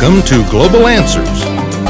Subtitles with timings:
[0.00, 1.44] Welcome to Global Answers.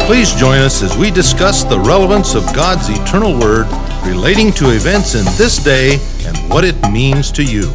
[0.05, 3.69] Please join us as we discuss the relevance of God's eternal Word
[4.05, 5.93] relating to events in this day
[6.27, 7.73] and what it means to you.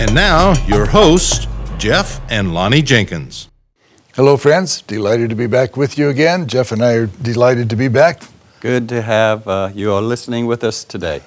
[0.00, 1.46] And now, your hosts,
[1.78, 3.50] Jeff and Lonnie Jenkins.
[4.16, 4.82] Hello, friends.
[4.82, 6.48] Delighted to be back with you again.
[6.48, 8.22] Jeff and I are delighted to be back.
[8.58, 11.22] Good to have uh, you all listening with us today.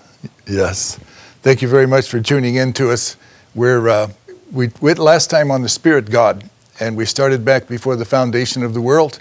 [0.46, 1.00] Yes.
[1.42, 3.16] Thank you very much for tuning in to us.
[3.56, 4.10] We're, uh,
[4.52, 6.50] we went last time on the Spirit God,
[6.82, 9.20] and we started back before the foundation of the world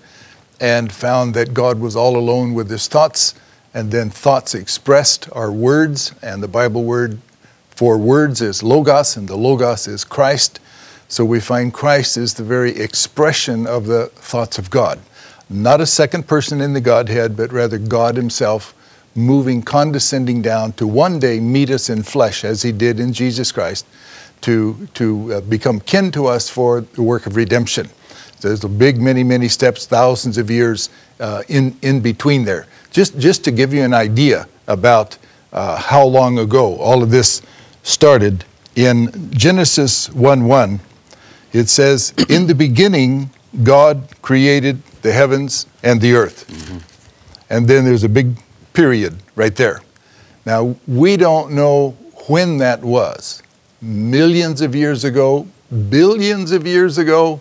[0.60, 3.34] and found that God was all alone with his thoughts,
[3.74, 7.18] and then thoughts expressed are words, and the Bible word
[7.68, 10.58] for words is logos, and the logos is Christ.
[11.08, 14.98] So we find Christ is the very expression of the thoughts of God.
[15.50, 18.74] Not a second person in the Godhead, but rather God Himself
[19.14, 23.52] moving, condescending down to one day meet us in flesh as He did in Jesus
[23.52, 23.84] Christ
[24.42, 27.88] to, to uh, become kin to us for the work of redemption.
[28.40, 30.88] There's a big, many, many steps, thousands of years
[31.18, 32.66] uh, in, in between there.
[32.90, 35.18] Just, just to give you an idea about
[35.52, 37.42] uh, how long ago all of this
[37.82, 38.44] started,
[38.76, 40.80] in Genesis 1 1,
[41.52, 43.30] it says, In the beginning,
[43.62, 46.46] God created the heavens and the earth.
[46.48, 46.78] Mm-hmm.
[47.50, 48.36] And then there's a big
[48.72, 49.80] period right there.
[50.46, 51.90] Now, we don't know
[52.28, 53.42] when that was
[53.80, 55.46] millions of years ago,
[55.88, 57.40] billions of years ago,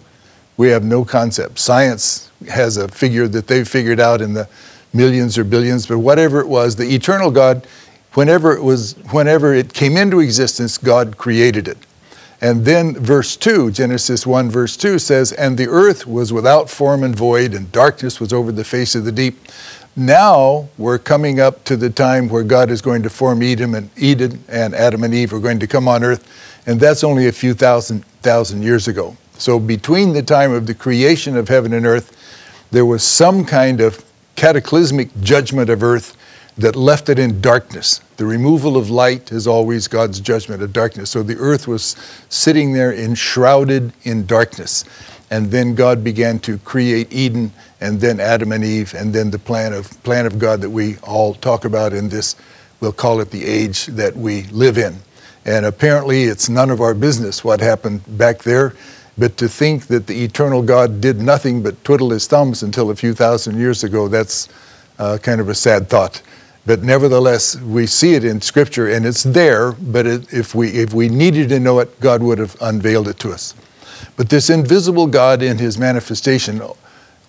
[0.58, 1.60] we have no concept.
[1.60, 4.48] Science has a figure that they've figured out in the
[4.94, 7.66] millions or billions, but whatever it was, the eternal God,
[8.14, 11.78] whenever it was, whenever it came into existence, God created it.
[12.42, 17.04] And then verse 2, Genesis 1, verse 2 says, And the earth was without form
[17.04, 19.48] and void, and darkness was over the face of the deep.
[20.00, 23.90] Now we're coming up to the time where God is going to form Eden and
[23.98, 26.26] Eden and Adam and Eve are going to come on earth,
[26.66, 29.18] and that's only a few thousand thousand years ago.
[29.38, 32.16] So between the time of the creation of heaven and earth,
[32.72, 34.06] there was some kind of
[34.38, 36.16] cataclysmic judgment of earth
[36.58, 38.00] that left it in darkness.
[38.16, 41.10] The removal of light is always God's judgment of darkness.
[41.10, 41.98] So the earth was
[42.30, 44.86] sitting there enshrouded in darkness.
[45.32, 47.52] And then God began to create Eden
[47.82, 50.98] and then Adam and Eve, and then the plan of, plan of God that we
[50.98, 52.36] all talk about in this,
[52.80, 54.96] we'll call it the age that we live in.
[55.46, 58.74] And apparently, it's none of our business what happened back there.
[59.18, 62.96] But to think that the eternal God did nothing but twiddle his thumbs until a
[62.96, 64.48] few thousand years ago, that's
[64.98, 66.22] uh, kind of a sad thought.
[66.66, 70.94] But nevertheless, we see it in Scripture and it's there, but it, if, we, if
[70.94, 73.56] we needed to know it, God would have unveiled it to us.
[74.20, 76.62] But this invisible God in his manifestation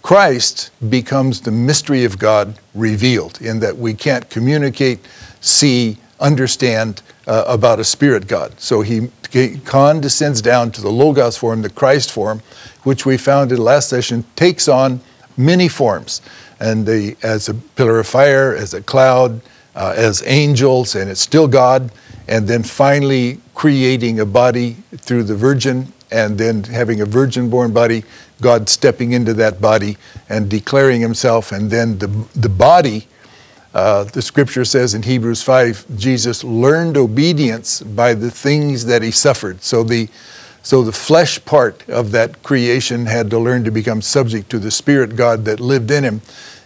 [0.02, 4.98] Christ becomes the mystery of God revealed in that we can't communicate,
[5.40, 8.60] see, understand uh, about a spirit God.
[8.60, 9.08] So he
[9.64, 12.42] condescends down to the Logos form, the Christ form,
[12.82, 15.00] which we found in the last session takes on
[15.36, 16.20] many forms.
[16.58, 19.40] And the, as a pillar of fire, as a cloud,
[19.76, 21.92] uh, as angels, and it's still God.
[22.26, 27.72] And then finally creating a body through the virgin, and then having a virgin born
[27.72, 28.04] body
[28.40, 29.96] God stepping into that body
[30.28, 33.06] and declaring himself, and then the, the body,
[33.74, 39.10] uh, the scripture says in Hebrews 5, Jesus learned obedience by the things that he
[39.10, 39.62] suffered.
[39.62, 40.08] So the,
[40.62, 44.70] so the flesh part of that creation had to learn to become subject to the
[44.70, 46.22] Spirit God that lived in him.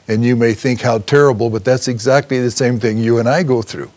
[0.06, 3.42] And you may think how terrible, but that's exactly the same thing you and I
[3.42, 3.90] go through.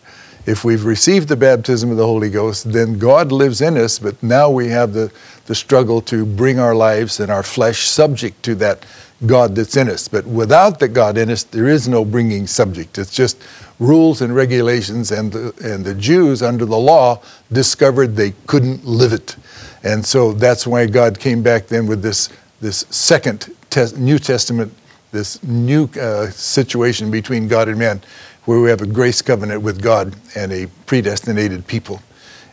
[0.48, 4.22] If we've received the baptism of the Holy Ghost, then God lives in us, but
[4.22, 5.12] now we have the,
[5.44, 8.86] the struggle to bring our lives and our flesh subject to that
[9.26, 10.08] God that's in us.
[10.08, 12.96] But without the God in us, there is no bringing subject.
[12.96, 13.42] It's just
[13.78, 17.20] rules and regulations, and the, and the Jews under the law
[17.52, 19.36] discovered they couldn't live it.
[19.84, 22.30] And so that's why God came back then with this,
[22.62, 23.54] this second
[23.98, 24.72] New Testament,
[25.12, 28.00] this new uh, situation between God and man
[28.48, 32.00] where we have a grace covenant with God and a predestinated people.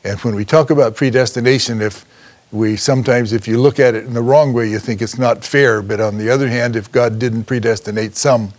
[0.04, 2.04] And when we talk about predestination, if
[2.52, 5.46] we sometimes, if you look at it in the wrong way, you think it's not
[5.46, 5.82] fair.
[5.82, 8.52] But on the other hand, if God didn't predestinate some,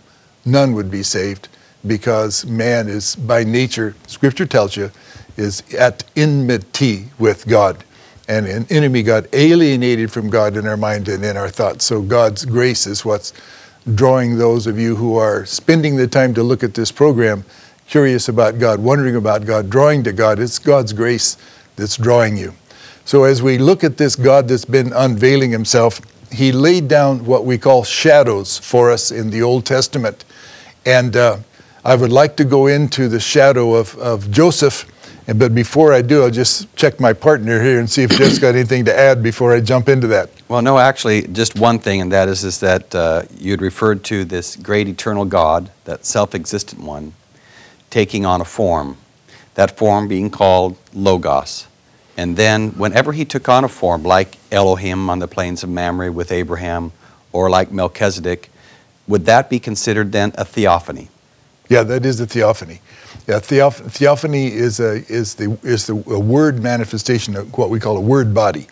[0.45, 1.47] none would be saved
[1.85, 4.89] because man is by nature, scripture tells you,
[5.37, 7.83] is at enmity with God
[8.27, 11.85] and an enemy God, alienated from God in our mind and in our thoughts.
[11.85, 13.31] So God's grace is what's
[13.95, 17.45] drawing those of you who are spending the time to look at this program,
[17.87, 20.39] curious about God, wondering about God, drawing to God.
[20.39, 21.37] It's God's grace
[21.75, 22.53] that's drawing you.
[23.05, 26.01] So as we look at this God that's been unveiling himself,
[26.31, 30.25] he laid down what we call shadows for us in the Old Testament.
[30.85, 31.37] And uh,
[31.85, 34.85] I would like to go into the shadow of, of Joseph
[35.35, 38.55] but before I do, I'll just check my partner here and see if Jeff's got
[38.55, 40.29] anything to add before I jump into that.
[40.47, 44.23] Well, no, actually, just one thing, and that is, is that uh, you'd referred to
[44.23, 47.13] this great eternal God, that self existent one,
[47.89, 48.97] taking on a form,
[49.55, 51.67] that form being called Logos.
[52.15, 56.09] And then, whenever he took on a form, like Elohim on the plains of Mamre
[56.09, 56.93] with Abraham,
[57.33, 58.49] or like Melchizedek,
[59.07, 61.09] would that be considered then a theophany?
[61.67, 62.79] Yeah, that is a theophany.
[63.27, 67.77] Yeah, theoph- theophany is a is the is the a word manifestation of what we
[67.77, 68.67] call a word body,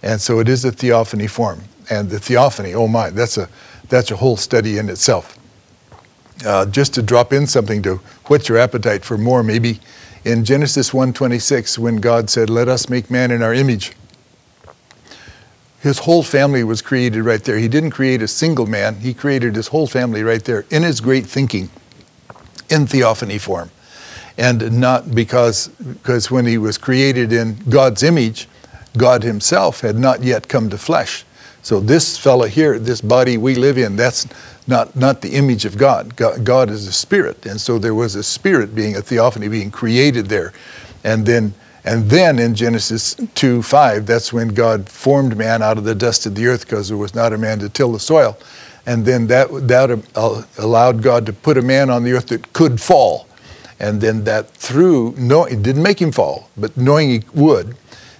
[0.00, 1.62] and so it is a theophany form.
[1.90, 3.48] And the theophany, oh my, that's a
[3.88, 5.36] that's a whole study in itself.
[6.46, 7.96] Uh, just to drop in something to
[8.28, 9.80] whet your appetite for more, maybe
[10.24, 13.92] in Genesis 1:26, when God said, "Let us make man in our image."
[15.80, 17.58] His whole family was created right there.
[17.58, 21.00] He didn't create a single man; he created his whole family right there in his
[21.00, 21.70] great thinking,
[22.70, 23.70] in theophany form
[24.38, 28.48] and not because because when he was created in God's image,
[28.96, 31.24] God Himself had not yet come to flesh.
[31.62, 34.26] So this fellow here, this body we live in, that's
[34.66, 36.16] not not the image of God.
[36.16, 39.70] God, God is a spirit, and so there was a spirit being a theophany being
[39.70, 40.52] created there,
[41.04, 41.54] and then.
[41.88, 46.26] And then in Genesis 2 5, that's when God formed man out of the dust
[46.26, 48.36] of the earth because there was not a man to till the soil.
[48.86, 52.52] And then that, that uh, allowed God to put a man on the earth that
[52.52, 53.28] could fall
[53.78, 57.76] and then that through no, it didn't make him fall, but knowing he would,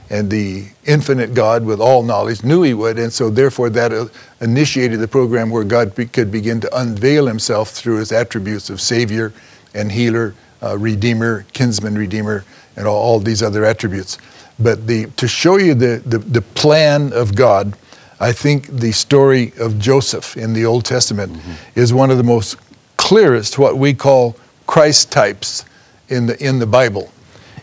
[0.08, 4.06] and the infinite God with all knowledge knew he would, and so therefore that uh,
[4.40, 8.80] initiated the program where God be, could begin to unveil himself through his attributes of
[8.80, 9.32] Savior
[9.74, 12.44] and Healer, uh, Redeemer, Kinsman Redeemer,
[12.76, 14.18] and all, all, these other attributes.
[14.58, 17.76] But the, to show you the, the, the, plan of God,
[18.20, 21.78] I think the story of Joseph in the Old Testament mm-hmm.
[21.78, 22.56] is one of the most
[22.96, 24.36] clearest, what we call
[24.76, 25.64] Christ types
[26.10, 27.10] in the, in the Bible.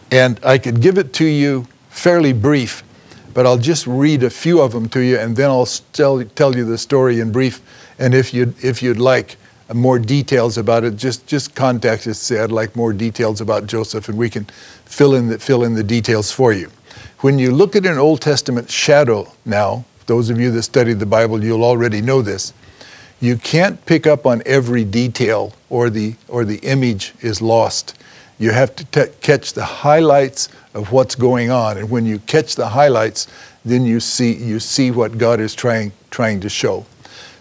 [0.10, 2.83] And I could give it to you fairly brief,
[3.36, 6.56] but I'll just read a few of them to you and then I'll tell, tell
[6.56, 7.62] you the story in brief.
[8.00, 9.36] And if you'd, if you'd like
[9.69, 13.68] uh, more details about it, just, just contact us, say, I'd like more details about
[13.68, 14.45] Joseph, and we can
[14.86, 16.71] fill in the, fill in the details for you.
[17.19, 21.06] When you look at an Old Testament shadow now, those of you that study the
[21.06, 22.54] Bible, you'll already know this
[23.24, 27.98] you can't pick up on every detail or the, or the image is lost.
[28.38, 31.78] You have to catch the highlights of what's going on.
[31.78, 33.28] And when you catch the highlights,
[33.64, 36.86] then you see, you see what God is trying, trying to show.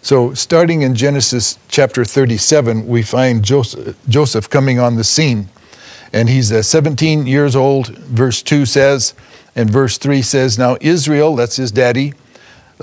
[0.02, 5.48] So, starting in Genesis chapter 37, we find Joseph, Joseph coming on the scene.
[6.12, 9.14] And he's uh, 17 years old, verse 2 says,
[9.56, 12.14] and verse 3 says, Now Israel, that's his daddy,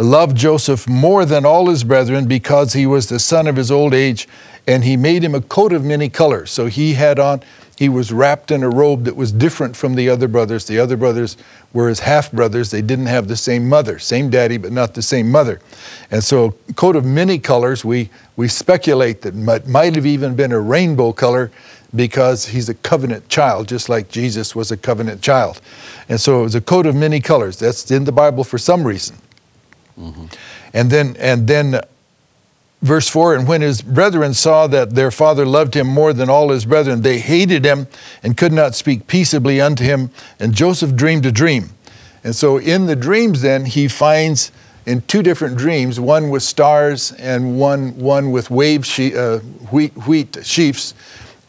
[0.03, 3.93] loved Joseph more than all his brethren because he was the son of his old
[3.93, 4.27] age,
[4.65, 6.51] and he made him a coat of many colors.
[6.51, 7.41] So he had on,
[7.77, 10.65] he was wrapped in a robe that was different from the other brothers.
[10.65, 11.37] The other brothers
[11.73, 12.71] were his half brothers.
[12.71, 15.59] They didn't have the same mother, same daddy, but not the same mother.
[16.11, 20.35] And so, a coat of many colors, we, we speculate that might, might have even
[20.35, 21.51] been a rainbow color
[21.95, 25.61] because he's a covenant child, just like Jesus was a covenant child.
[26.07, 27.57] And so it was a coat of many colors.
[27.57, 29.17] That's in the Bible for some reason.
[29.99, 30.25] Mm-hmm.
[30.73, 31.81] And then, and then,
[32.81, 33.35] verse four.
[33.35, 37.01] And when his brethren saw that their father loved him more than all his brethren,
[37.01, 37.87] they hated him
[38.23, 40.11] and could not speak peaceably unto him.
[40.39, 41.71] And Joseph dreamed a dream.
[42.23, 44.51] And so, in the dreams, then he finds
[44.85, 49.39] in two different dreams, one with stars and one one with wave she, uh,
[49.71, 50.93] wheat wheat sheaves,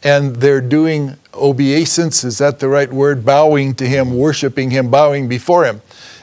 [0.03, 2.23] and they're doing obeisance.
[2.23, 3.25] Is that the right word?
[3.25, 5.81] Bowing to him, worshiping him, bowing before him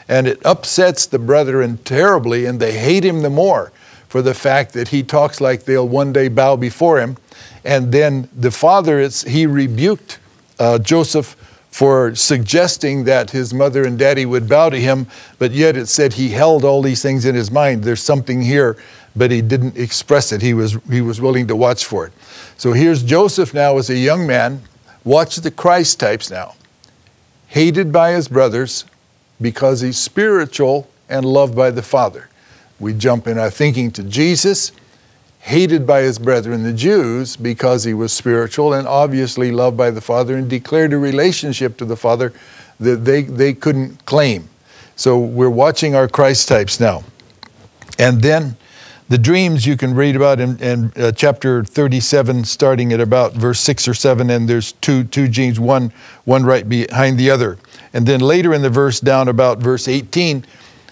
[0.09, 3.73] and it upsets the brethren terribly, and they hate him the more
[4.09, 7.17] for the fact that he talks like they'll one day bow before him.
[7.65, 10.19] And then the father, he rebuked
[10.59, 11.37] uh, Joseph
[11.71, 15.07] for suggesting that his mother and daddy would bow to him,
[15.39, 17.85] but yet it said he held all these things in his mind.
[17.85, 18.77] There's something here,
[19.15, 20.41] but he didn't express it.
[20.41, 22.13] He was, he was willing to watch for it.
[22.57, 24.63] So here's Joseph now as a young man.
[25.05, 26.55] Watch the Christ types now.
[27.49, 28.85] Hated by his brothers,
[29.41, 32.29] because he's spiritual and loved by the Father.
[32.81, 34.73] We jump in our thinking to Jesus,
[35.41, 40.01] hated by his brethren, the Jews, because he was spiritual and obviously loved by the
[40.01, 42.33] Father and declared a relationship to the Father
[42.81, 44.49] that they, they couldn't claim.
[44.97, 47.05] So we're watching our Christ types now.
[47.99, 48.57] And then
[49.09, 53.59] the dreams you can read about in, in uh, chapter 37, starting at about verse
[53.61, 55.93] 6 or 7, and there's two, two dreams, one,
[56.25, 57.57] one right behind the other.
[57.95, 60.45] And then later in the verse, down about verse 18,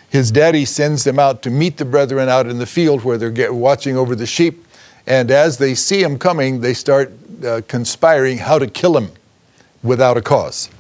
[0.09, 3.31] his daddy sends them out to meet the brethren out in the field where they're
[3.31, 4.65] get, watching over the sheep.
[5.07, 7.13] And as they see him coming, they start
[7.45, 9.11] uh, conspiring how to kill him
[9.83, 10.71] without a cause.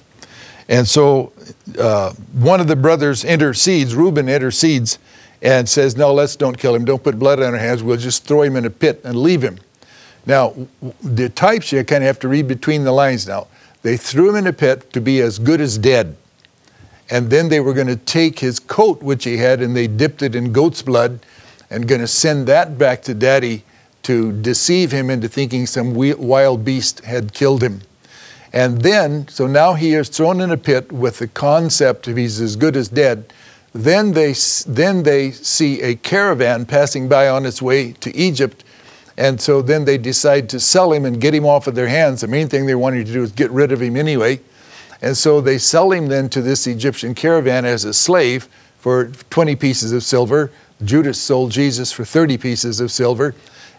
[0.68, 1.32] And so
[1.78, 4.98] uh, one of the brothers intercedes, Reuben intercedes,
[5.46, 6.84] and says, No, let's don't kill him.
[6.84, 7.82] Don't put blood on our hands.
[7.82, 9.58] We'll just throw him in a pit and leave him.
[10.26, 10.54] Now,
[11.00, 13.46] the types you kind of have to read between the lines now.
[13.82, 16.16] They threw him in a pit to be as good as dead.
[17.08, 20.22] And then they were going to take his coat, which he had, and they dipped
[20.22, 21.20] it in goat's blood
[21.70, 23.62] and going to send that back to daddy
[24.02, 27.82] to deceive him into thinking some wild beast had killed him.
[28.52, 32.40] And then, so now he is thrown in a pit with the concept of he's
[32.40, 33.32] as good as dead.
[33.76, 34.32] Then they,
[34.66, 38.64] then they see a caravan passing by on its way to Egypt.
[39.18, 42.22] And so then they decide to sell him and get him off of their hands.
[42.22, 44.40] The main thing they wanted to do is get rid of him anyway.
[45.02, 49.56] And so they sell him then to this Egyptian caravan as a slave for 20
[49.56, 50.50] pieces of silver.
[50.82, 53.34] Judas sold Jesus for 30 pieces of silver.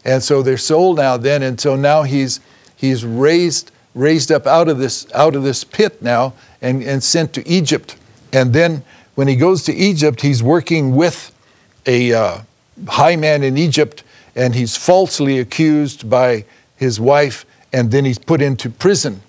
[0.06, 1.42] And so they're sold now then.
[1.42, 2.40] And so now he's,
[2.76, 7.34] he's raised, raised up out of this, out of this pit now and, and sent
[7.34, 7.96] to Egypt.
[8.32, 8.84] And then
[9.18, 11.34] when he goes to Egypt, he's working with
[11.88, 12.42] a uh,
[12.88, 14.04] high man in Egypt
[14.36, 16.46] and he's falsely accused by
[16.76, 17.44] his wife
[17.74, 19.20] and then he's put into prison.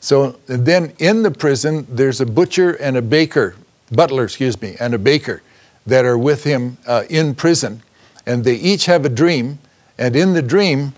[0.00, 3.54] So then in the prison, there's a butcher and a baker,
[3.92, 5.42] butler, excuse me, and a baker
[5.86, 7.82] that are with him uh, in prison.
[8.24, 9.58] And they each have a dream.
[9.98, 10.94] And in the dream,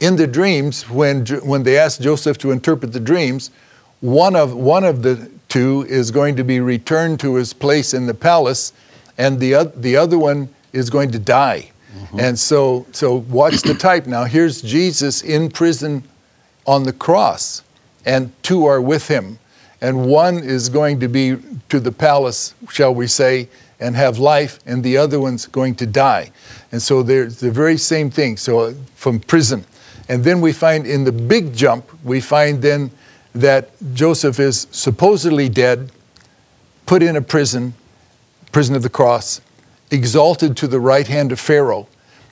[0.00, 3.52] in the dreams, when, when they ask Joseph to interpret the dreams,
[4.00, 8.06] one of, one of the two is going to be returned to his place in
[8.06, 8.72] the palace,
[9.18, 11.70] and the, the other one is going to die.
[11.94, 12.20] Mm-hmm.
[12.20, 14.24] And so, so watch the type now.
[14.24, 16.04] Here's Jesus in prison
[16.66, 17.62] on the cross,
[18.06, 19.38] and two are with him.
[19.82, 21.36] And one is going to be
[21.68, 23.48] to the palace, shall we say,
[23.80, 26.30] and have life, and the other one's going to die.
[26.70, 28.36] And so they're the very same thing.
[28.36, 29.64] So from prison.
[30.08, 32.90] And then we find in the big jump, we find then
[33.34, 35.92] that Joseph is supposedly dead,
[36.86, 37.74] put in a prison,
[38.52, 39.40] prison of the cross,
[39.90, 41.88] exalted to the right hand of Pharaoh,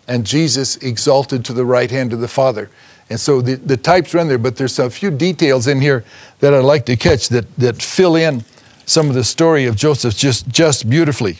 [0.07, 2.71] and Jesus exalted to the right hand of the Father.
[3.11, 6.05] And so the, the types run there, but there's a few details in here
[6.41, 8.45] that I'd like to catch that, that fill in
[8.85, 11.39] some of the story of Joseph just, just beautifully.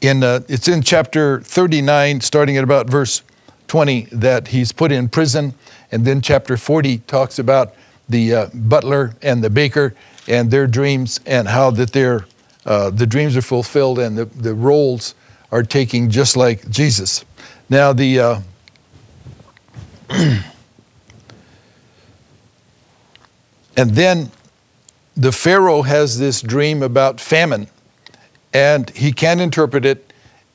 [0.00, 3.22] In, uh, it's in chapter 39, starting at about verse
[3.68, 5.54] 20, that he's put in prison.
[5.90, 7.74] And then chapter 40 talks about
[8.08, 9.94] the uh, butler and the baker
[10.28, 12.26] and their dreams and how that their,
[12.64, 15.14] uh, the dreams are fulfilled and the, the roles
[15.52, 17.24] are taking just like Jesus.
[17.68, 18.40] Now, the uh,
[23.76, 24.30] and then
[25.16, 27.68] the Pharaoh has this dream about famine,
[28.52, 30.12] and he can't interpret it.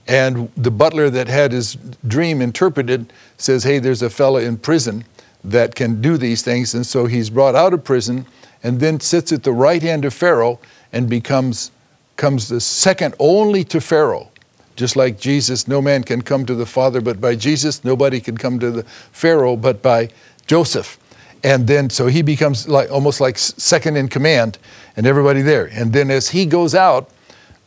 [0.07, 1.77] And the butler that had his
[2.07, 5.05] dream interpreted says, Hey, there's a fellow in prison
[5.43, 6.73] that can do these things.
[6.73, 8.25] And so he's brought out of prison
[8.63, 10.59] and then sits at the right hand of Pharaoh
[10.93, 11.71] and becomes
[12.17, 14.29] comes the second only to Pharaoh.
[14.75, 17.83] Just like Jesus, no man can come to the Father but by Jesus.
[17.83, 20.09] Nobody can come to the Pharaoh but by
[20.45, 20.99] Joseph.
[21.43, 24.59] And then, so he becomes like almost like second in command,
[24.95, 25.69] and everybody there.
[25.73, 27.09] And then, as he goes out,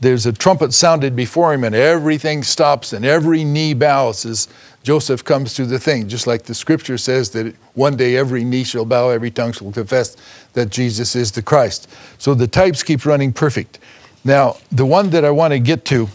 [0.01, 4.49] there's a trumpet sounded before him, and everything stops, and every knee bows as
[4.85, 6.09] Joseph comes to the thing.
[6.09, 9.73] Just like the scripture says that one day every knee shall bow, every tongue shall
[9.73, 10.15] confess
[10.53, 11.91] that Jesus is the Christ.
[12.19, 13.79] So the types keep running perfect.
[14.25, 16.09] Now, the one that I want to get to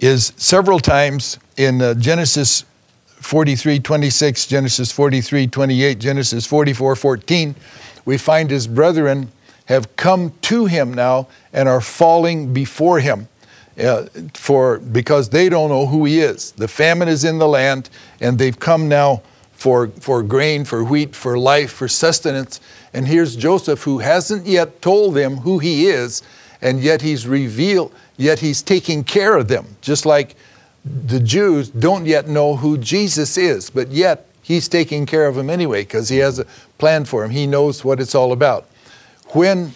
[0.00, 2.64] is several times in uh, Genesis
[3.06, 7.54] 43 26, Genesis 43 28, Genesis 44 14,
[8.04, 9.30] we find his brethren
[9.66, 13.28] have come to him now and are falling before him.
[13.78, 16.52] Uh, for because they don't know who he is.
[16.52, 17.88] The famine is in the land,
[18.20, 19.22] and they've come now
[19.52, 22.60] for, for grain, for wheat, for life, for sustenance.
[22.92, 26.22] And here's Joseph, who hasn't yet told them who he is,
[26.60, 30.34] and yet he's revealed, yet he's taking care of them, just like
[30.84, 35.50] the Jews don't yet know who Jesus is, but yet he's taking care of them
[35.50, 36.46] anyway because he has a
[36.78, 37.30] plan for them.
[37.30, 38.66] He knows what it's all about.
[39.28, 39.72] When,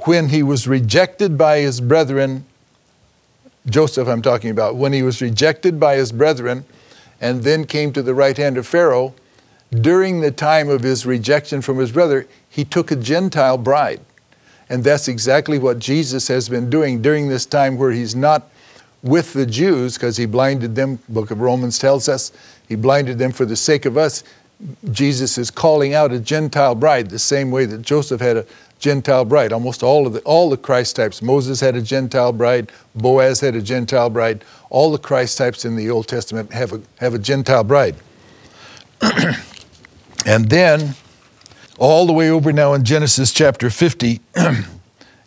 [0.00, 2.44] when he was rejected by his brethren,
[3.66, 6.64] Joseph, I'm talking about, when he was rejected by his brethren
[7.20, 9.14] and then came to the right hand of Pharaoh,
[9.70, 14.00] during the time of his rejection from his brother, he took a Gentile bride.
[14.68, 18.50] And that's exactly what Jesus has been doing during this time where he's not
[19.02, 20.98] with the Jews because he blinded them.
[21.08, 22.32] book of Romans tells us
[22.68, 24.24] he blinded them for the sake of us.
[24.92, 28.46] Jesus is calling out a Gentile bride the same way that Joseph had a
[28.84, 29.50] Gentile bride.
[29.50, 31.22] Almost all of the all the Christ types.
[31.22, 32.70] Moses had a Gentile bride.
[32.94, 34.44] Boaz had a Gentile bride.
[34.68, 37.96] All the Christ types in the Old Testament have a have a Gentile bride.
[40.26, 40.96] and then
[41.78, 44.20] all the way over now in Genesis chapter 50,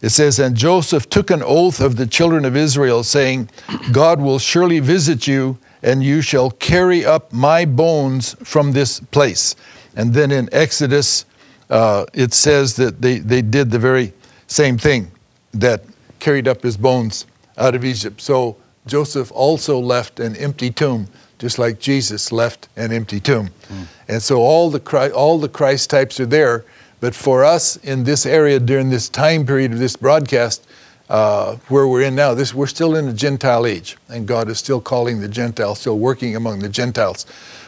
[0.02, 3.50] it says, And Joseph took an oath of the children of Israel, saying,
[3.92, 9.56] God will surely visit you, and you shall carry up my bones from this place.
[9.96, 11.26] And then in Exodus,
[11.70, 14.14] uh, it says that they, they did the very
[14.48, 15.12] same thing
[15.54, 15.84] that
[16.20, 17.26] carried up his bones
[17.58, 18.22] out of Egypt.
[18.22, 18.56] So
[18.86, 21.08] Joseph also left an empty tomb,
[21.40, 23.50] just like Jesus left an empty tomb.
[23.68, 23.88] Mm.
[24.08, 26.66] And so all the, Christ, all the Christ types are there.
[27.00, 30.66] But for us in this area during this time period of this broadcast,
[31.10, 34.58] uh, where we're in now, this, we're still in the Gentile age, and God is
[34.58, 37.26] still calling the Gentiles, still working among the Gentiles.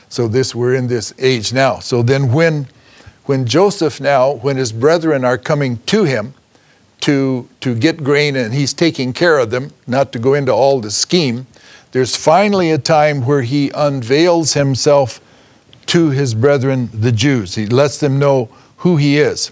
[0.10, 1.80] So this we're in this age now.
[1.80, 2.68] So then when
[3.30, 6.34] when Joseph now, when his brethren are coming to him
[7.02, 10.82] to, to get grain and he's taking care of them, not to go into all
[10.82, 11.46] the scheme,
[11.92, 15.22] there's finally a time where he unveils himself
[15.86, 17.54] to his brethren, the Jews.
[17.54, 19.52] He lets them know who he is.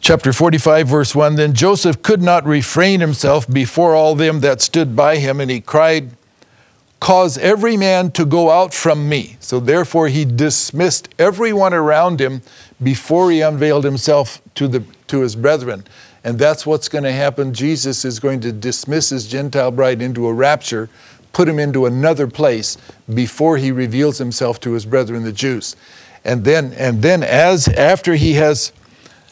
[0.00, 4.94] Chapter 45, verse 1 Then Joseph could not refrain himself before all them that stood
[4.94, 6.12] by him, and he cried,
[7.00, 9.36] Cause every man to go out from me.
[9.40, 12.42] So therefore, he dismissed everyone around him
[12.82, 15.84] before he unveiled himself to, the, to his brethren.
[16.24, 17.54] And that's what's going to happen.
[17.54, 20.90] Jesus is going to dismiss his Gentile bride into a rapture,
[21.32, 22.76] put him into another place
[23.14, 25.76] before he reveals himself to his brethren, the Jews.
[26.24, 28.72] And then, and then as after he has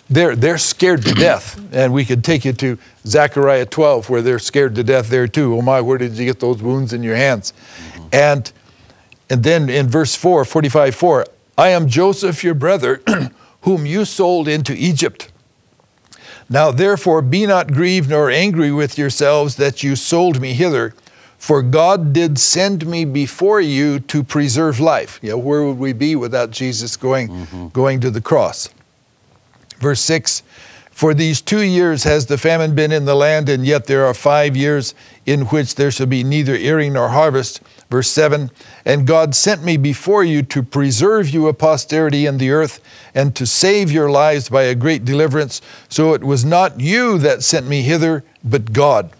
[0.08, 1.60] they're, they're scared to death.
[1.72, 5.56] And we could take you to Zechariah 12, where they're scared to death there too.
[5.56, 7.52] Oh my, where did you get those wounds in your hands?
[7.52, 8.08] Mm-hmm.
[8.12, 8.52] And,
[9.28, 11.26] and then in verse 4, 45 4,
[11.58, 13.02] I am Joseph, your brother,
[13.62, 15.32] whom you sold into Egypt.
[16.48, 20.94] Now therefore be not grieved nor angry with yourselves that you sold me hither,
[21.38, 25.18] for God did send me before you to preserve life.
[25.22, 27.68] You know, where would we be without Jesus going, mm-hmm.
[27.68, 28.68] going to the cross?
[29.78, 30.42] Verse 6
[30.90, 34.14] For these two years has the famine been in the land, and yet there are
[34.14, 37.60] five years in which there shall be neither earing nor harvest.
[37.90, 38.50] Verse 7
[38.84, 42.80] And God sent me before you to preserve you a posterity in the earth
[43.14, 45.60] and to save your lives by a great deliverance.
[45.88, 49.10] So it was not you that sent me hither, but God.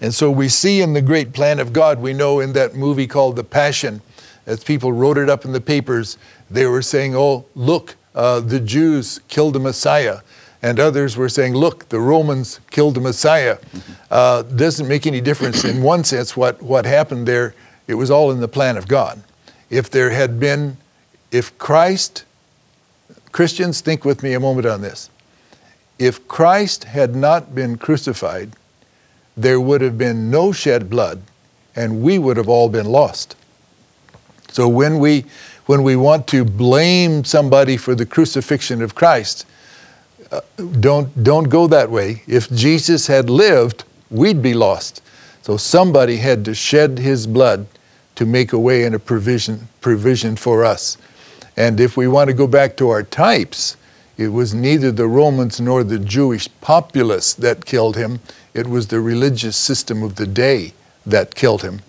[0.00, 3.06] And so we see in the great plan of God, we know in that movie
[3.06, 4.02] called The Passion,
[4.44, 6.18] as people wrote it up in the papers,
[6.50, 10.20] they were saying, Oh, look, uh, the Jews killed the Messiah.
[10.62, 13.58] And others were saying, look, the Romans killed the Messiah.
[14.10, 15.64] Uh, doesn't make any difference.
[15.64, 17.54] In one sense, what, what happened there,
[17.86, 19.22] it was all in the plan of God.
[19.68, 20.78] If there had been,
[21.30, 22.24] if Christ,
[23.30, 25.10] Christians, think with me a moment on this.
[25.98, 28.52] If Christ had not been crucified,
[29.36, 31.22] there would have been no shed blood,
[31.76, 33.36] and we would have all been lost.
[34.50, 35.26] So when we
[35.66, 39.46] when we want to blame somebody for the crucifixion of Christ,
[40.30, 40.40] uh,
[40.80, 42.22] don't, don't go that way.
[42.26, 45.02] If Jesus had lived, we'd be lost.
[45.42, 47.66] So somebody had to shed his blood
[48.16, 50.96] to make a way and a provision, provision for us.
[51.56, 53.76] And if we want to go back to our types,
[54.16, 58.20] it was neither the Romans nor the Jewish populace that killed him,
[58.54, 60.72] it was the religious system of the day
[61.04, 61.82] that killed him.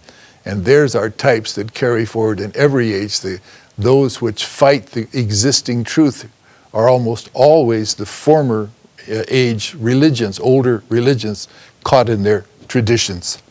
[0.45, 3.39] And there's our types that carry forward in every age the,
[3.77, 6.29] those which fight the existing truth
[6.73, 8.69] are almost always the former
[9.09, 11.47] uh, age religions, older religions,
[11.83, 13.41] caught in their traditions.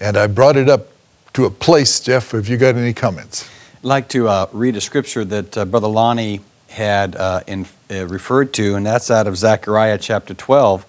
[0.00, 0.88] And I brought it up
[1.34, 3.48] to a place, Jeff, have you got any comments?
[3.78, 8.06] I'd like to uh, read a scripture that uh, Brother Lonnie had uh, in, uh,
[8.06, 10.84] referred to, and that's out of Zechariah chapter 12,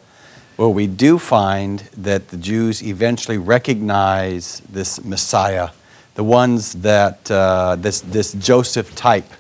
[0.58, 5.70] where we do find that the Jews eventually recognize this Messiah
[6.18, 9.32] the ones that uh, this, this Joseph type.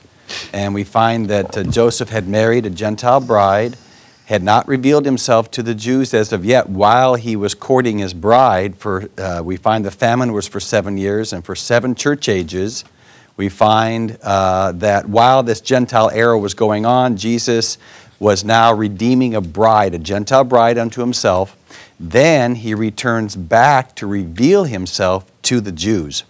[0.54, 3.76] And we find that uh, Joseph had married a Gentile bride,
[4.26, 8.13] had not revealed himself to the Jews as of yet while he was courting his
[8.13, 8.76] bride.
[8.76, 12.86] For uh, we find the famine was for seven years, and for seven church ages,
[13.38, 17.80] we find uh, that while this Gentile era was going on, Jesus
[18.20, 21.58] was now redeeming a bride, a Gentile bride unto himself.
[22.00, 26.24] Then he returns back to reveal himself to the Jews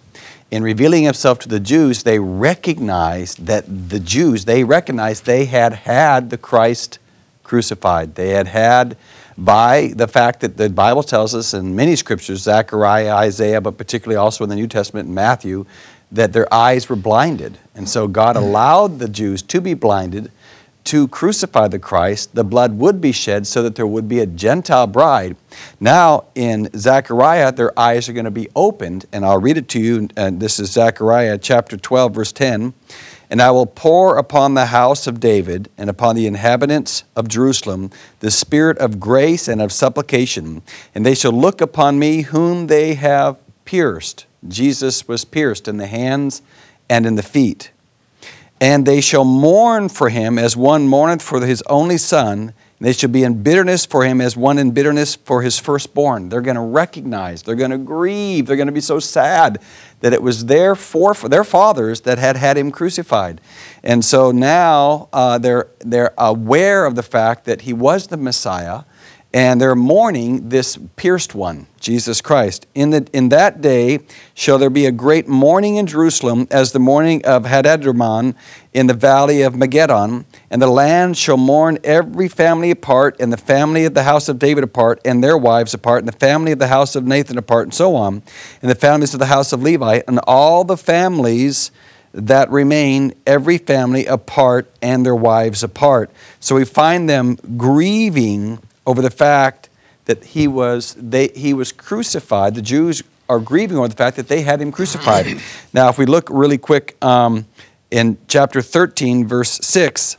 [0.50, 5.72] in revealing himself to the Jews, they recognized that the Jews, they recognized they had
[5.72, 6.98] had the Christ
[7.44, 8.14] crucified.
[8.14, 8.96] They had had,
[9.36, 14.16] by the fact that the Bible tells us in many scriptures, Zechariah, Isaiah, but particularly
[14.16, 15.66] also in the New Testament and Matthew,
[16.10, 17.58] that their eyes were blinded.
[17.74, 18.40] And so God mm.
[18.42, 20.30] allowed the Jews to be blinded
[20.88, 24.26] to crucify the Christ, the blood would be shed so that there would be a
[24.26, 25.36] Gentile bride.
[25.78, 29.80] Now, in Zechariah, their eyes are going to be opened, and I'll read it to
[29.80, 30.08] you.
[30.16, 32.72] And this is Zechariah chapter 12, verse 10.
[33.28, 37.90] And I will pour upon the house of David and upon the inhabitants of Jerusalem
[38.20, 40.62] the spirit of grace and of supplication,
[40.94, 44.24] and they shall look upon me whom they have pierced.
[44.48, 46.40] Jesus was pierced in the hands
[46.88, 47.72] and in the feet.
[48.60, 53.10] And they shall mourn for him as one mourneth for his only son, they shall
[53.10, 56.28] be in bitterness for him as one in bitterness for his firstborn.
[56.28, 59.60] They're going to recognize, they're going to grieve, they're going to be so sad
[60.00, 63.40] that it was their, for, their fathers that had had him crucified.
[63.82, 68.84] And so now uh, they're, they're aware of the fact that he was the Messiah
[69.34, 72.66] and they're mourning this pierced one, Jesus Christ.
[72.74, 74.00] In, the, in that day
[74.32, 78.34] shall there be a great mourning in Jerusalem, as the mourning of Hadadrimmon
[78.72, 83.36] in the valley of Megiddon, and the land shall mourn every family apart, and the
[83.36, 86.58] family of the house of David apart, and their wives apart, and the family of
[86.58, 88.22] the house of Nathan apart, and so on,
[88.62, 91.70] and the families of the house of Levi, and all the families
[92.14, 96.10] that remain, every family apart, and their wives apart.
[96.40, 99.68] So we find them grieving over the fact
[100.06, 102.54] that he was, they, he was crucified.
[102.54, 105.26] The Jews are grieving over the fact that they had him crucified.
[105.74, 107.44] now, if we look really quick um,
[107.90, 110.16] in chapter 13, verse 6,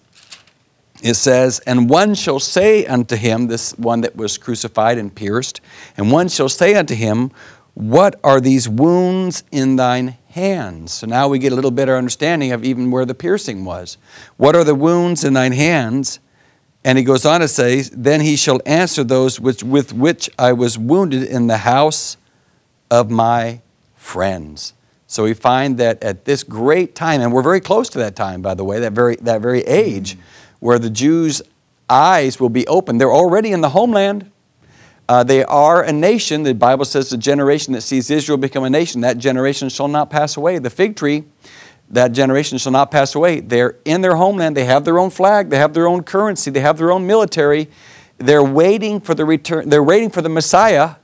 [1.02, 5.62] it says, And one shall say unto him, this one that was crucified and pierced,
[5.98, 7.32] and one shall say unto him,
[7.74, 10.94] What are these wounds in thine hands?
[10.94, 13.98] So now we get a little better understanding of even where the piercing was.
[14.38, 16.20] What are the wounds in thine hands?
[16.84, 20.54] And he goes on to say, Then he shall answer those which, with which I
[20.54, 22.18] was wounded in the house
[22.90, 23.62] of my
[23.96, 24.74] friends.
[25.08, 28.42] So we find that at this great time, and we're very close to that time,
[28.42, 30.22] by the way, that very, that very age, mm-hmm.
[30.60, 31.42] where the Jews'
[31.90, 32.98] eyes will be open.
[32.98, 34.32] They're already in the homeland.
[35.10, 36.44] Uh, they are a nation.
[36.44, 40.12] The Bible says the generation that sees Israel become a nation, that generation shall not
[40.12, 40.60] pass away.
[40.60, 41.24] The fig tree
[41.90, 43.40] that generation shall not pass away.
[43.40, 44.56] They're in their homeland.
[44.56, 45.50] They have their own flag.
[45.50, 46.52] They have their own currency.
[46.52, 47.68] They have their own military.
[48.18, 49.70] They're waiting for the return.
[49.70, 50.96] They're waiting for the Messiah.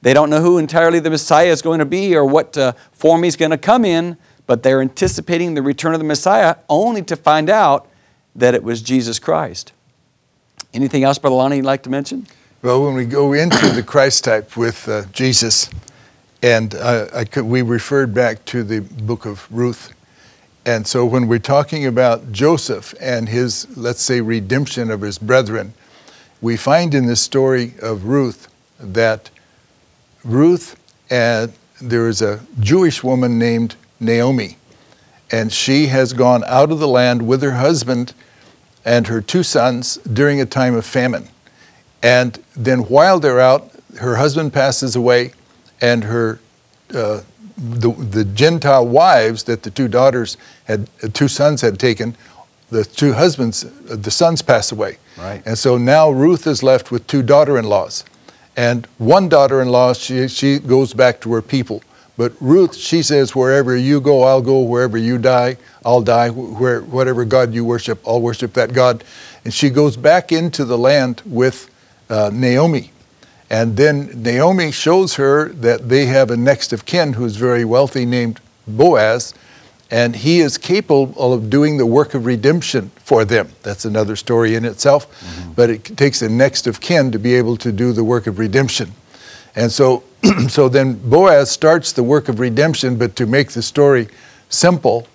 [0.00, 3.22] They don't know who entirely the Messiah is going to be or what uh, form
[3.22, 7.14] he's going to come in, but they're anticipating the return of the Messiah only to
[7.14, 7.88] find out
[8.34, 9.72] that it was Jesus Christ.
[10.74, 12.26] Anything else, Brother Lonnie, you'd like to mention?
[12.62, 15.70] Well, when we go into the Christ type with uh, Jesus,
[16.42, 19.92] and uh, could, we referred back to the book of Ruth
[20.64, 25.74] and so when we're talking about Joseph and his, let's say, redemption of his brethren,
[26.40, 28.48] we find in the story of Ruth
[28.78, 29.30] that
[30.24, 30.76] Ruth
[31.10, 34.56] and there is a Jewish woman named Naomi,
[35.30, 38.14] and she has gone out of the land with her husband
[38.84, 41.28] and her two sons during a time of famine.
[42.02, 45.32] And then while they're out, her husband passes away,
[45.80, 46.40] and her
[46.94, 47.22] uh,
[47.62, 52.16] the, the Gentile wives that the two daughters had, uh, two sons had taken,
[52.70, 54.98] the two husbands, uh, the sons passed away.
[55.16, 55.42] Right.
[55.46, 58.04] And so now Ruth is left with two daughter-in-laws.
[58.56, 61.82] And one daughter-in-law, she, she goes back to her people.
[62.16, 64.60] But Ruth, she says, wherever you go, I'll go.
[64.60, 66.28] Wherever you die, I'll die.
[66.28, 69.04] Where, whatever God you worship, I'll worship that God.
[69.44, 71.70] And she goes back into the land with
[72.10, 72.92] uh, Naomi.
[73.52, 78.06] And then Naomi shows her that they have a next of kin who's very wealthy
[78.06, 79.34] named Boaz,
[79.90, 83.50] and he is capable of doing the work of redemption for them.
[83.62, 85.52] That's another story in itself, mm-hmm.
[85.52, 88.38] but it takes a next of kin to be able to do the work of
[88.38, 88.92] redemption.
[89.54, 90.02] And so,
[90.48, 94.08] so then Boaz starts the work of redemption, but to make the story
[94.48, 95.06] simple,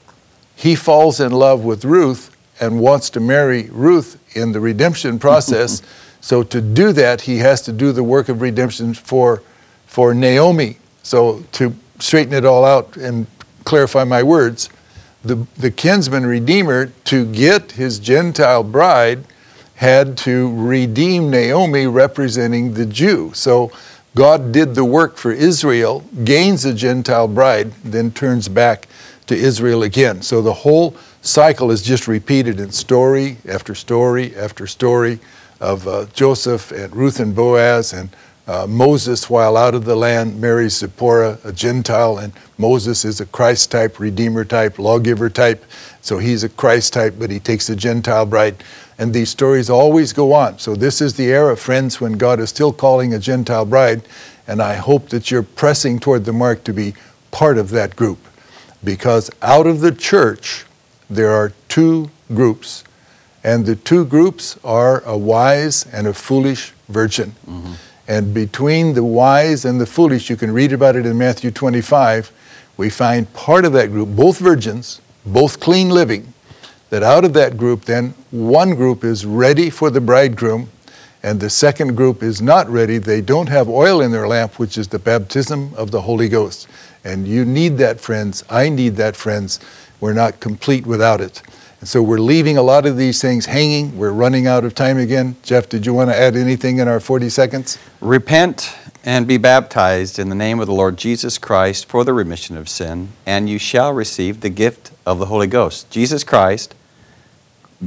[0.56, 5.82] he falls in love with Ruth and wants to marry Ruth in the redemption process.
[6.22, 9.42] So to do that, he has to do the work of redemption for,
[9.86, 10.78] for Naomi.
[11.04, 13.28] So to straighten it all out and
[13.64, 14.70] clarify my words,
[15.24, 19.24] the, the kinsman redeemer, to get his Gentile bride,
[19.76, 23.32] had to redeem Naomi representing the Jew.
[23.34, 23.72] So
[24.16, 28.88] God did the work for Israel, gains a Gentile bride, then turns back
[29.28, 30.22] to Israel again.
[30.22, 35.20] So the whole cycle is just repeated in story after story after story
[35.60, 38.10] of uh, Joseph and Ruth and Boaz and
[38.48, 43.26] uh, Moses, while out of the land, marries Zipporah, a Gentile, and Moses is a
[43.26, 45.65] Christ type, Redeemer type, lawgiver type.
[46.00, 48.63] So he's a Christ type, but he takes a Gentile bride.
[48.98, 50.60] And these stories always go on.
[50.60, 54.04] So this is the era, friends, when God is still calling a Gentile bride.
[54.48, 56.93] And I hope that you're pressing toward the mark to be
[57.32, 58.20] part of that group.
[58.82, 60.65] Because out of the church,
[61.10, 62.86] there are two groups
[63.48, 67.34] and the two groups are a wise and a foolish virgin.
[67.50, 67.74] Mm-hmm.
[68.10, 72.30] And between the wise and the foolish, you can read about it in Matthew 25,
[72.76, 76.34] we find part of that group, both virgins, both clean living,
[76.90, 80.70] that out of that group, then one group is ready for the bridegroom,
[81.24, 82.98] and the second group is not ready.
[82.98, 86.68] They don't have oil in their lamp, which is the baptism of the Holy Ghost.
[87.06, 88.44] And you need that, friends.
[88.50, 89.62] I need that, friends.
[90.02, 91.42] We're not complete without it.
[91.80, 93.98] And so we're leaving a lot of these things hanging.
[93.98, 95.36] We're running out of time again.
[95.44, 97.78] Jeff, did you want to add anything in our 40 seconds?
[98.02, 102.58] Repent and be baptized in the name of the Lord Jesus Christ for the remission
[102.58, 105.90] of sin, and you shall receive the gift of the Holy Ghost.
[105.92, 106.74] Jesus Christ,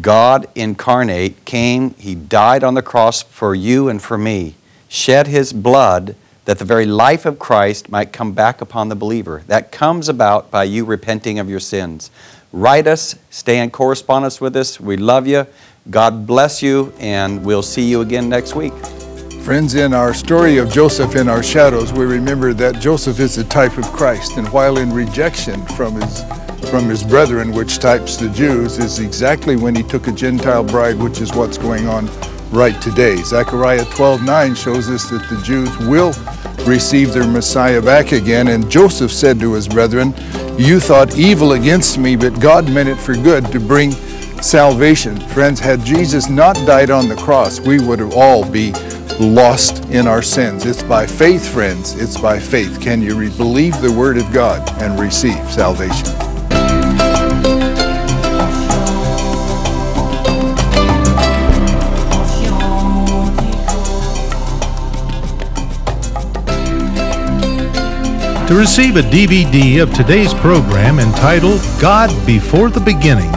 [0.00, 4.54] God incarnate, came, He died on the cross for you and for me,
[4.88, 9.42] shed His blood that the very life of Christ might come back upon the believer.
[9.46, 12.10] That comes about by you repenting of your sins.
[12.52, 14.80] Write us, stay in correspondence with us.
[14.80, 15.46] We love you.
[15.88, 18.72] God bless you, and we'll see you again next week.
[19.42, 23.44] Friends, in our story of Joseph in our shadows, we remember that Joseph is a
[23.44, 26.24] type of Christ, and while in rejection from his
[26.68, 30.96] from his brethren, which types the Jews, is exactly when he took a Gentile bride,
[30.96, 32.08] which is what's going on
[32.50, 33.16] right today.
[33.22, 36.12] Zechariah 12:9 shows us that the Jews will
[36.66, 40.14] receive their Messiah back again, and Joseph said to his brethren,
[40.56, 43.94] "You thought evil against me, but God meant it for good to bring
[44.40, 48.72] salvation." Friends, had Jesus not died on the cross, we would all be
[49.18, 50.64] lost in our sins.
[50.64, 51.94] It's by faith, friends.
[51.98, 52.80] It's by faith.
[52.80, 56.29] Can you believe the Word of God and receive salvation?
[68.50, 73.30] To receive a DVD of today's program entitled God Before the Beginning,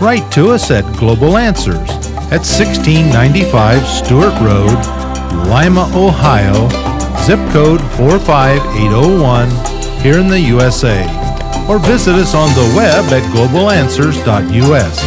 [0.00, 1.90] write to us at Global Answers
[2.30, 4.78] at 1695 Stewart Road,
[5.50, 6.68] Lima, Ohio,
[7.24, 9.50] zip code 45801,
[10.00, 11.02] here in the USA.
[11.68, 15.04] Or visit us on the web at globalanswers.us.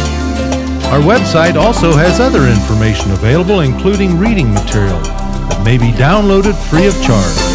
[0.92, 6.86] Our website also has other information available, including reading material that may be downloaded free
[6.86, 7.47] of charge.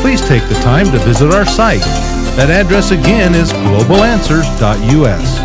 [0.00, 1.82] Please take the time to visit our site.
[2.36, 5.38] That address again is globalanswers.us.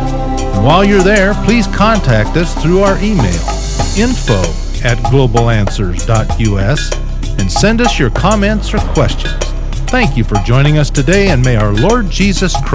[0.56, 3.42] And while you're there, please contact us through our email,
[3.98, 4.42] info
[4.88, 6.92] at globalanswers.us,
[7.40, 9.34] and send us your comments or questions.
[9.92, 12.66] Thank you for joining us today, and may our Lord Jesus Christ